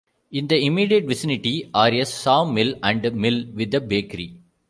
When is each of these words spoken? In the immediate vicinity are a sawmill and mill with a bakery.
In 0.31 0.47
the 0.47 0.57
immediate 0.65 1.03
vicinity 1.05 1.69
are 1.75 1.89
a 1.93 2.03
sawmill 2.05 2.73
and 2.81 3.03
mill 3.13 3.45
with 3.53 3.75
a 3.75 3.79
bakery. 3.81 4.35